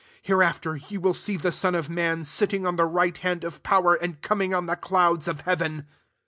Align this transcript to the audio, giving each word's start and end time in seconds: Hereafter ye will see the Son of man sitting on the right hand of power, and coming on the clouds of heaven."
Hereafter 0.23 0.77
ye 0.77 0.97
will 0.97 1.13
see 1.13 1.37
the 1.37 1.51
Son 1.51 1.75
of 1.75 1.87
man 1.87 2.23
sitting 2.23 2.65
on 2.65 2.75
the 2.75 2.87
right 2.87 3.15
hand 3.15 3.43
of 3.43 3.61
power, 3.61 3.93
and 3.93 4.19
coming 4.19 4.51
on 4.51 4.65
the 4.65 4.75
clouds 4.75 5.27
of 5.27 5.41
heaven." 5.41 5.85